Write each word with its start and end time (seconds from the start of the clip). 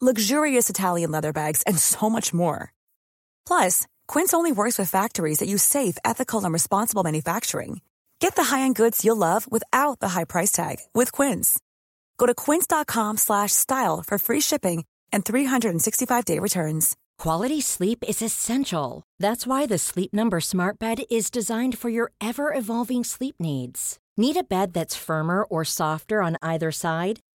luxurious 0.00 0.70
Italian 0.70 1.10
leather 1.10 1.32
bags, 1.32 1.62
and 1.66 1.78
so 1.78 2.08
much 2.08 2.32
more. 2.32 2.72
Plus, 3.46 3.86
Quince 4.08 4.32
only 4.32 4.52
works 4.52 4.78
with 4.78 4.88
factories 4.88 5.38
that 5.38 5.48
use 5.48 5.62
safe, 5.62 5.98
ethical, 6.04 6.44
and 6.44 6.52
responsible 6.52 7.02
manufacturing. 7.02 7.80
Get 8.18 8.36
the 8.36 8.44
high-end 8.44 8.76
goods 8.76 9.04
you'll 9.04 9.16
love 9.16 9.50
without 9.50 10.00
the 10.00 10.10
high 10.10 10.24
price 10.24 10.52
tag 10.52 10.76
with 10.94 11.12
Quince. 11.12 11.58
Go 12.16 12.26
to 12.26 12.34
quince.com/style 12.34 14.04
for 14.06 14.18
free 14.18 14.40
shipping 14.40 14.84
and 15.12 15.24
365-day 15.24 16.38
returns. 16.38 16.96
Quality 17.18 17.60
sleep 17.60 18.02
is 18.08 18.22
essential. 18.22 19.02
That's 19.18 19.46
why 19.46 19.66
the 19.66 19.78
Sleep 19.78 20.12
Number 20.12 20.40
Smart 20.40 20.78
Bed 20.78 21.02
is 21.10 21.30
designed 21.30 21.76
for 21.76 21.90
your 21.90 22.12
ever-evolving 22.20 23.04
sleep 23.04 23.36
needs. 23.38 23.98
Need 24.16 24.36
a 24.36 24.42
bed 24.42 24.72
that's 24.72 24.96
firmer 24.96 25.44
or 25.44 25.64
softer 25.64 26.22
on 26.22 26.36
either 26.42 26.72
side? 26.72 27.20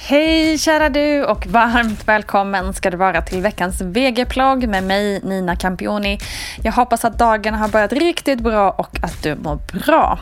Hej 0.00 0.58
kära 0.58 0.88
du 0.88 1.24
och 1.24 1.46
varmt 1.46 2.08
välkommen 2.08 2.74
ska 2.74 2.90
du 2.90 2.96
vara 2.96 3.22
till 3.22 3.42
veckans 3.42 3.80
VG-plogg 3.80 4.68
med 4.68 4.84
mig 4.84 5.20
Nina 5.24 5.56
Campioni. 5.56 6.18
Jag 6.62 6.72
hoppas 6.72 7.04
att 7.04 7.18
dagen 7.18 7.54
har 7.54 7.68
börjat 7.68 7.92
riktigt 7.92 8.40
bra 8.40 8.70
och 8.70 8.98
att 9.02 9.22
du 9.22 9.36
mår 9.36 9.58
bra. 9.72 10.18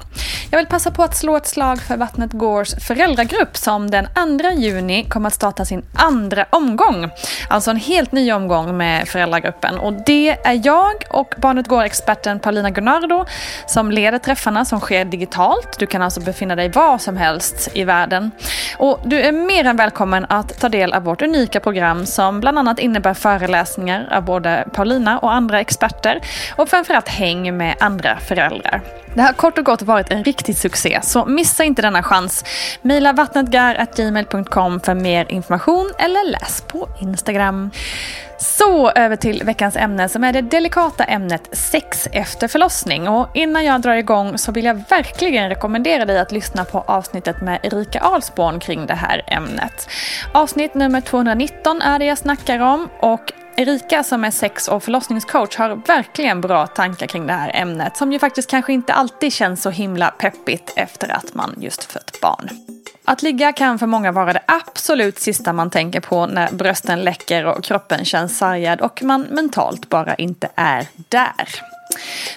Jag 0.51 0.59
vill 0.59 0.67
passa 0.67 0.91
på 0.91 1.03
att 1.03 1.17
slå 1.17 1.37
ett 1.37 1.47
slag 1.47 1.83
för 1.83 1.97
Vattnet 1.97 2.33
Gårds 2.33 2.87
föräldragrupp 2.87 3.57
som 3.57 3.91
den 3.91 4.09
2 4.41 4.51
juni 4.51 5.05
kommer 5.05 5.27
att 5.27 5.35
starta 5.35 5.65
sin 5.65 5.85
andra 5.95 6.47
omgång. 6.51 7.11
Alltså 7.49 7.71
en 7.71 7.77
helt 7.77 8.13
ny 8.13 8.33
omgång 8.33 8.77
med 8.77 9.09
föräldragruppen. 9.09 9.79
Och 9.79 9.93
det 9.93 10.31
är 10.31 10.61
jag 10.65 10.95
och 11.11 11.35
Barnet 11.39 11.69
Går-experten 11.69 12.41
Paulina 12.41 12.71
Gunnardo 12.71 13.25
som 13.67 13.91
leder 13.91 14.19
träffarna 14.19 14.65
som 14.65 14.81
sker 14.81 15.05
digitalt. 15.05 15.79
Du 15.79 15.87
kan 15.87 16.03
alltså 16.03 16.21
befinna 16.21 16.57
dig 16.57 16.69
var 16.69 16.99
som 16.99 17.17
helst 17.17 17.69
i 17.75 17.85
världen. 17.85 18.31
Och 18.79 19.01
du 19.05 19.21
är 19.21 19.33
mer 19.33 19.65
än 19.65 19.77
välkommen 19.77 20.27
att 20.29 20.61
ta 20.61 20.69
del 20.69 20.93
av 20.93 21.03
vårt 21.03 21.23
unika 21.23 21.61
program 21.61 22.07
som 22.07 22.41
bland 22.41 22.59
annat 22.59 22.79
innebär 22.79 23.15
föreläsningar 23.15 24.09
av 24.13 24.25
både 24.25 24.69
Paulina 24.75 25.19
och 25.19 25.33
andra 25.33 25.61
experter 25.61 26.21
och 26.57 26.69
framförallt 26.69 27.09
häng 27.09 27.57
med 27.57 27.77
andra 27.81 28.17
föräldrar. 28.17 29.06
Det 29.17 29.23
har 29.23 29.33
kort 29.33 29.59
och 29.59 29.65
gott 29.65 29.83
varit 29.83 30.11
en 30.11 30.25
riktig 30.25 30.57
succé, 30.57 31.01
så 31.03 31.25
missa 31.25 31.65
inte 31.65 31.83
denna 31.83 32.03
chans. 32.03 32.45
Mejla 32.83 33.13
vattnetgar.gmail.com 33.13 34.81
för 34.81 34.95
mer 34.95 35.33
information 35.33 35.93
eller 35.99 36.31
läs 36.31 36.61
på 36.61 36.89
Instagram. 37.01 37.71
Så 38.39 38.91
över 38.91 39.17
till 39.17 39.43
veckans 39.45 39.77
ämne 39.77 40.09
som 40.09 40.25
är 40.25 40.33
det 40.33 40.41
delikata 40.41 41.05
ämnet 41.05 41.49
sex 41.53 42.09
efter 42.13 42.49
förlossning. 42.49 43.09
Och 43.09 43.29
innan 43.35 43.65
jag 43.65 43.81
drar 43.81 43.95
igång 43.95 44.39
så 44.39 44.53
vill 44.53 44.65
jag 44.65 44.83
verkligen 44.89 45.49
rekommendera 45.49 46.05
dig 46.05 46.19
att 46.19 46.33
lyssna 46.33 46.65
på 46.65 46.79
avsnittet 46.79 47.41
med 47.41 47.61
Erika 47.63 48.01
Alsborn 48.01 48.61
kring 48.61 48.87
det 48.87 48.95
här 48.95 49.23
ämnet. 49.27 49.89
Avsnitt 50.33 50.75
nummer 50.75 51.01
219 51.01 51.83
är 51.83 51.99
det 51.99 52.05
jag 52.05 52.19
snackar 52.19 52.59
om 52.59 52.89
och 53.01 53.33
Erika 53.59 54.03
som 54.03 54.25
är 54.25 54.31
sex 54.31 54.69
och 54.69 54.83
förlossningscoach 54.83 55.57
har 55.57 55.77
verkligen 55.87 56.41
bra 56.41 56.67
tankar 56.67 57.07
kring 57.07 57.27
det 57.27 57.33
här 57.33 57.51
ämnet 57.55 57.97
som 57.97 58.13
ju 58.13 58.19
faktiskt 58.19 58.51
kanske 58.51 58.73
inte 58.73 58.93
alltid 58.93 59.33
känns 59.33 59.63
så 59.63 59.71
himla 59.71 60.11
peppigt 60.11 60.73
efter 60.77 61.09
att 61.09 61.35
man 61.35 61.55
just 61.61 61.85
fött 61.85 62.21
barn. 62.23 62.49
Att 63.05 63.23
ligga 63.23 63.53
kan 63.53 63.79
för 63.79 63.87
många 63.87 64.13
vara 64.13 64.33
det 64.33 64.43
absolut 64.47 65.19
sista 65.19 65.53
man 65.53 65.71
tänker 65.71 66.01
på 66.01 66.27
när 66.27 66.53
brösten 66.53 67.01
läcker 67.05 67.45
och 67.47 67.65
kroppen 67.65 68.05
känns 68.05 68.39
sargad 68.39 68.81
och 68.81 69.03
man 69.03 69.23
mentalt 69.23 69.89
bara 69.89 70.15
inte 70.15 70.49
är 70.55 70.87
där. 71.09 71.49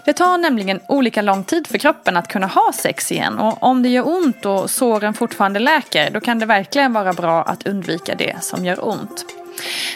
Det 0.05 0.13
tar 0.13 0.37
nämligen 0.37 0.79
olika 0.87 1.21
lång 1.21 1.43
tid 1.43 1.67
för 1.67 1.77
kroppen 1.77 2.17
att 2.17 2.27
kunna 2.27 2.47
ha 2.47 2.71
sex 2.73 3.11
igen 3.11 3.39
och 3.39 3.63
om 3.63 3.83
det 3.83 3.89
gör 3.89 4.07
ont 4.07 4.45
och 4.45 4.69
såren 4.69 5.13
fortfarande 5.13 5.59
läker 5.59 6.11
då 6.11 6.19
kan 6.19 6.39
det 6.39 6.45
verkligen 6.45 6.93
vara 6.93 7.13
bra 7.13 7.43
att 7.43 7.67
undvika 7.67 8.15
det 8.15 8.43
som 8.43 8.65
gör 8.65 8.87
ont. 8.87 9.25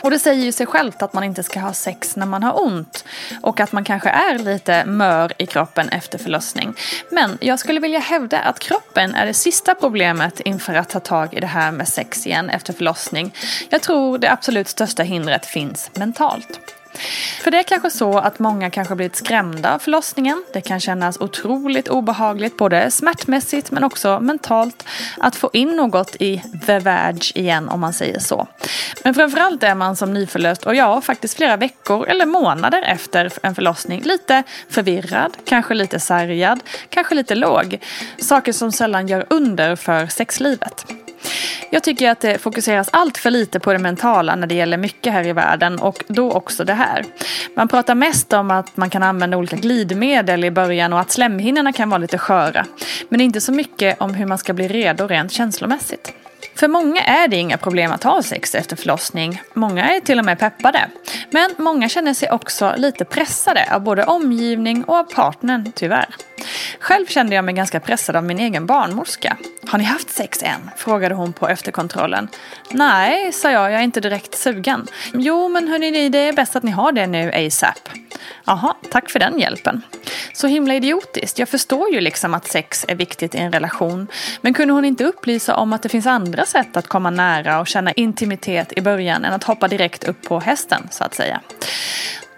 Och 0.01 0.11
det 0.11 0.19
säger 0.19 0.43
ju 0.45 0.51
sig 0.51 0.65
självt 0.65 1.01
att 1.01 1.13
man 1.13 1.23
inte 1.23 1.43
ska 1.43 1.59
ha 1.59 1.73
sex 1.73 2.15
när 2.15 2.25
man 2.25 2.43
har 2.43 2.63
ont. 2.63 3.05
Och 3.41 3.59
att 3.59 3.71
man 3.71 3.83
kanske 3.83 4.09
är 4.09 4.39
lite 4.39 4.85
mör 4.85 5.33
i 5.37 5.45
kroppen 5.45 5.89
efter 5.89 6.17
förlossning. 6.17 6.73
Men 7.11 7.37
jag 7.41 7.59
skulle 7.59 7.79
vilja 7.79 7.99
hävda 7.99 8.39
att 8.39 8.59
kroppen 8.59 9.15
är 9.15 9.25
det 9.25 9.33
sista 9.33 9.75
problemet 9.75 10.39
inför 10.39 10.73
att 10.73 10.89
ta 10.89 10.99
tag 10.99 11.33
i 11.33 11.39
det 11.39 11.47
här 11.47 11.71
med 11.71 11.87
sex 11.87 12.27
igen 12.27 12.49
efter 12.49 12.73
förlossning. 12.73 13.33
Jag 13.69 13.81
tror 13.81 14.17
det 14.17 14.31
absolut 14.31 14.67
största 14.67 15.03
hindret 15.03 15.45
finns 15.45 15.91
mentalt. 15.93 16.82
För 17.41 17.51
det 17.51 17.57
är 17.57 17.63
kanske 17.63 17.89
så 17.89 18.17
att 18.17 18.39
många 18.39 18.69
kanske 18.69 18.95
blivit 18.95 19.15
skrämda 19.15 19.73
av 19.73 19.79
förlossningen. 19.79 20.43
Det 20.53 20.61
kan 20.61 20.79
kännas 20.79 21.17
otroligt 21.19 21.87
obehagligt, 21.87 22.57
både 22.57 22.91
smärtmässigt 22.91 23.71
men 23.71 23.83
också 23.83 24.19
mentalt, 24.19 24.85
att 25.17 25.35
få 25.35 25.49
in 25.53 25.75
något 25.75 26.15
i 26.19 26.43
the 26.65 26.79
vag 26.79 27.19
igen 27.35 27.69
om 27.69 27.79
man 27.79 27.93
säger 27.93 28.19
så. 28.19 28.47
Men 29.03 29.13
framförallt 29.13 29.63
är 29.63 29.75
man 29.75 29.95
som 29.95 30.13
nyförlöst 30.13 30.65
och 30.65 30.75
ja, 30.75 31.01
faktiskt 31.01 31.37
flera 31.37 31.57
veckor 31.57 32.07
eller 32.07 32.25
månader 32.25 32.81
efter 32.81 33.31
en 33.41 33.55
förlossning 33.55 34.01
lite 34.01 34.43
förvirrad, 34.69 35.37
kanske 35.45 35.73
lite 35.73 35.99
sargad, 35.99 36.59
kanske 36.89 37.15
lite 37.15 37.35
låg. 37.35 37.79
Saker 38.17 38.51
som 38.51 38.71
sällan 38.71 39.07
gör 39.07 39.25
under 39.29 39.75
för 39.75 40.07
sexlivet. 40.07 40.85
Jag 41.73 41.83
tycker 41.83 42.09
att 42.09 42.19
det 42.19 42.37
fokuseras 42.37 42.89
allt 42.91 43.17
för 43.17 43.31
lite 43.31 43.59
på 43.59 43.73
det 43.73 43.79
mentala 43.79 44.35
när 44.35 44.47
det 44.47 44.55
gäller 44.55 44.77
mycket 44.77 45.13
här 45.13 45.27
i 45.27 45.33
världen 45.33 45.79
och 45.79 46.03
då 46.07 46.31
också 46.31 46.63
det 46.63 46.73
här. 46.73 47.05
Man 47.55 47.67
pratar 47.67 47.95
mest 47.95 48.33
om 48.33 48.51
att 48.51 48.77
man 48.77 48.89
kan 48.89 49.03
använda 49.03 49.37
olika 49.37 49.55
glidmedel 49.55 50.43
i 50.43 50.51
början 50.51 50.93
och 50.93 50.99
att 50.99 51.11
slemhinnorna 51.11 51.73
kan 51.73 51.89
vara 51.89 51.97
lite 51.97 52.17
sköra. 52.17 52.65
Men 53.09 53.21
inte 53.21 53.41
så 53.41 53.51
mycket 53.51 54.01
om 54.01 54.13
hur 54.13 54.25
man 54.25 54.37
ska 54.37 54.53
bli 54.53 54.67
redo 54.67 55.07
rent 55.07 55.31
känslomässigt. 55.31 56.13
För 56.55 56.67
många 56.67 57.01
är 57.01 57.27
det 57.27 57.37
inga 57.37 57.57
problem 57.57 57.91
att 57.91 58.03
ha 58.03 58.23
sex 58.23 58.55
efter 58.55 58.75
förlossning. 58.75 59.41
Många 59.53 59.95
är 59.95 59.99
till 59.99 60.19
och 60.19 60.25
med 60.25 60.39
peppade. 60.39 60.89
Men 61.29 61.49
många 61.57 61.89
känner 61.89 62.13
sig 62.13 62.31
också 62.31 62.73
lite 62.77 63.05
pressade 63.05 63.75
av 63.75 63.81
både 63.81 64.05
omgivning 64.05 64.83
och 64.83 64.95
av 64.95 65.03
partnern, 65.03 65.71
tyvärr. 65.75 66.15
Själv 66.79 67.05
kände 67.05 67.35
jag 67.35 67.45
mig 67.45 67.53
ganska 67.53 67.79
pressad 67.79 68.15
av 68.15 68.23
min 68.23 68.39
egen 68.39 68.65
barnmorska. 68.65 69.37
Har 69.73 69.77
ni 69.77 69.83
haft 69.83 70.09
sex 70.09 70.43
än? 70.43 70.69
frågade 70.77 71.15
hon 71.15 71.33
på 71.33 71.47
efterkontrollen. 71.47 72.27
Nej, 72.71 73.31
sa 73.31 73.51
jag, 73.51 73.71
jag 73.71 73.79
är 73.79 73.83
inte 73.83 73.99
direkt 73.99 74.35
sugen. 74.35 74.87
Jo, 75.13 75.49
men 75.49 75.67
hörni, 75.67 76.09
det 76.09 76.17
är 76.17 76.33
bäst 76.33 76.55
att 76.55 76.63
ni 76.63 76.71
har 76.71 76.91
det 76.91 77.07
nu 77.07 77.31
ASAP. 77.31 77.89
Jaha, 78.45 78.75
tack 78.91 79.09
för 79.09 79.19
den 79.19 79.39
hjälpen. 79.39 79.81
Så 80.33 80.47
himla 80.47 80.75
idiotiskt. 80.75 81.39
Jag 81.39 81.49
förstår 81.49 81.89
ju 81.89 82.01
liksom 82.01 82.33
att 82.33 82.47
sex 82.47 82.85
är 82.87 82.95
viktigt 82.95 83.35
i 83.35 83.37
en 83.37 83.51
relation. 83.51 84.07
Men 84.41 84.53
kunde 84.53 84.73
hon 84.73 84.85
inte 84.85 85.03
upplysa 85.03 85.55
om 85.55 85.73
att 85.73 85.81
det 85.83 85.89
finns 85.89 86.07
andra 86.07 86.45
sätt 86.45 86.77
att 86.77 86.87
komma 86.87 87.09
nära 87.09 87.59
och 87.59 87.67
känna 87.67 87.91
intimitet 87.91 88.73
i 88.77 88.81
början 88.81 89.25
än 89.25 89.33
att 89.33 89.43
hoppa 89.43 89.67
direkt 89.67 90.03
upp 90.03 90.21
på 90.21 90.39
hästen, 90.39 90.87
så 90.91 91.03
att 91.03 91.15
säga. 91.15 91.41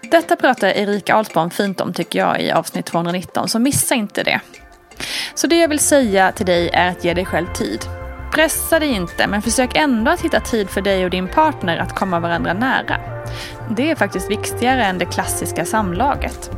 Detta 0.00 0.36
pratar 0.36 0.68
Erika 0.68 1.14
Alsbaum 1.14 1.50
fint 1.50 1.80
om 1.80 1.92
tycker 1.92 2.18
jag 2.18 2.40
i 2.40 2.50
avsnitt 2.50 2.86
219, 2.86 3.48
så 3.48 3.58
missa 3.58 3.94
inte 3.94 4.22
det. 4.22 4.40
Så 5.34 5.46
det 5.46 5.60
jag 5.60 5.68
vill 5.68 5.78
säga 5.78 6.32
till 6.32 6.46
dig 6.46 6.70
är 6.72 6.90
att 6.90 7.04
ge 7.04 7.14
dig 7.14 7.24
själv 7.24 7.46
tid. 7.52 7.80
Pressa 8.32 8.78
dig 8.78 8.88
inte, 8.88 9.26
men 9.26 9.42
försök 9.42 9.76
ändå 9.76 10.10
att 10.10 10.20
hitta 10.20 10.40
tid 10.40 10.70
för 10.70 10.80
dig 10.80 11.04
och 11.04 11.10
din 11.10 11.28
partner 11.28 11.78
att 11.78 11.94
komma 11.94 12.20
varandra 12.20 12.52
nära. 12.52 13.00
Det 13.70 13.90
är 13.90 13.94
faktiskt 13.94 14.30
viktigare 14.30 14.84
än 14.84 14.98
det 14.98 15.04
klassiska 15.04 15.64
samlaget. 15.64 16.50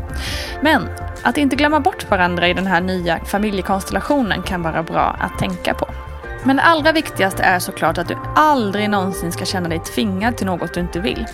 Men 0.62 0.88
att 1.22 1.38
inte 1.38 1.56
glömma 1.56 1.80
bort 1.80 2.10
varandra 2.10 2.48
i 2.48 2.54
den 2.54 2.66
här 2.66 2.80
nya 2.80 3.24
familjekonstellationen 3.24 4.42
kan 4.42 4.62
vara 4.62 4.82
bra 4.82 5.16
att 5.20 5.38
tänka 5.38 5.74
på. 5.74 5.88
Men 6.44 6.56
det 6.56 6.62
allra 6.62 6.92
viktigaste 6.92 7.42
är 7.42 7.58
såklart 7.58 7.98
att 7.98 8.08
du 8.08 8.16
aldrig 8.36 8.90
någonsin 8.90 9.32
ska 9.32 9.44
känna 9.44 9.68
dig 9.68 9.78
tvingad 9.78 10.36
till 10.36 10.46
något 10.46 10.74
du 10.74 10.80
inte 10.80 11.00
vill. 11.00 11.26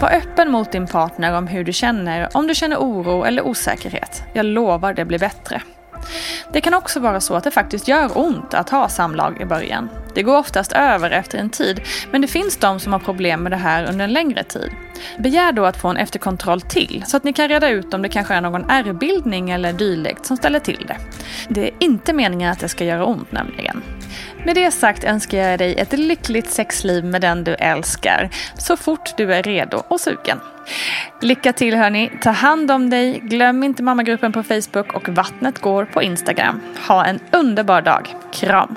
Var 0.00 0.10
öppen 0.10 0.50
mot 0.50 0.72
din 0.72 0.86
partner 0.86 1.38
om 1.38 1.46
hur 1.46 1.64
du 1.64 1.72
känner, 1.72 2.28
om 2.36 2.46
du 2.46 2.54
känner 2.54 2.76
oro 2.76 3.24
eller 3.24 3.46
osäkerhet. 3.46 4.22
Jag 4.32 4.46
lovar 4.46 4.94
det 4.94 5.04
blir 5.04 5.18
bättre. 5.18 5.62
Det 6.52 6.60
kan 6.60 6.74
också 6.74 7.00
vara 7.00 7.20
så 7.20 7.34
att 7.34 7.44
det 7.44 7.50
faktiskt 7.50 7.88
gör 7.88 8.18
ont 8.18 8.54
att 8.54 8.70
ha 8.70 8.88
samlag 8.88 9.40
i 9.40 9.44
början. 9.44 9.88
Det 10.14 10.22
går 10.22 10.38
oftast 10.38 10.72
över 10.72 11.10
efter 11.10 11.38
en 11.38 11.50
tid, 11.50 11.80
men 12.10 12.20
det 12.20 12.28
finns 12.28 12.56
de 12.56 12.80
som 12.80 12.92
har 12.92 13.00
problem 13.00 13.42
med 13.42 13.52
det 13.52 13.56
här 13.56 13.84
under 13.88 14.04
en 14.04 14.12
längre 14.12 14.44
tid. 14.44 14.70
Begär 15.18 15.52
då 15.52 15.64
att 15.64 15.76
få 15.76 15.88
en 15.88 15.96
efterkontroll 15.96 16.60
till, 16.60 17.04
så 17.06 17.16
att 17.16 17.24
ni 17.24 17.32
kan 17.32 17.48
reda 17.48 17.68
ut 17.68 17.94
om 17.94 18.02
det 18.02 18.08
kanske 18.08 18.34
är 18.34 18.40
någon 18.40 18.70
ärrbildning 18.70 19.50
eller 19.50 19.72
dylikt 19.72 20.26
som 20.26 20.36
ställer 20.36 20.58
till 20.58 20.84
det. 20.88 20.96
Det 21.48 21.68
är 21.68 21.74
inte 21.78 22.12
meningen 22.12 22.52
att 22.52 22.60
det 22.60 22.68
ska 22.68 22.84
göra 22.84 23.04
ont 23.04 23.32
nämligen. 23.32 23.82
Med 24.44 24.54
det 24.54 24.70
sagt 24.70 25.04
önskar 25.04 25.38
jag 25.38 25.58
dig 25.58 25.74
ett 25.74 25.92
lyckligt 25.92 26.50
sexliv 26.50 27.04
med 27.04 27.20
den 27.20 27.44
du 27.44 27.54
älskar, 27.54 28.30
så 28.58 28.76
fort 28.76 29.16
du 29.16 29.34
är 29.34 29.42
redo 29.42 29.82
och 29.88 30.00
sugen. 30.00 30.40
Lycka 31.20 31.52
till 31.52 31.74
hörni, 31.74 32.10
ta 32.22 32.30
hand 32.30 32.70
om 32.70 32.90
dig, 32.90 33.20
glöm 33.22 33.62
inte 33.62 33.82
mammagruppen 33.82 34.32
på 34.32 34.42
Facebook 34.42 34.92
och 34.92 35.08
Vattnet 35.08 35.58
går 35.58 35.84
på 35.84 36.02
Instagram. 36.02 36.60
Ha 36.88 37.04
en 37.04 37.20
underbar 37.30 37.82
dag, 37.82 38.14
kram! 38.32 38.76